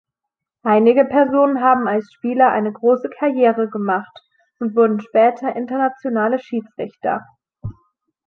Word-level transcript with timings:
Einige 0.63 1.05
Personen 1.05 1.61
haben 1.61 1.87
als 1.87 2.11
Spieler 2.11 2.49
eine 2.51 2.73
große 2.73 3.07
Karriere 3.19 3.69
gemacht 3.69 4.19
und 4.57 4.75
wurden 4.75 4.99
später 4.99 5.55
Internationale 5.55 6.39
Schiedsrichter. 6.39 7.21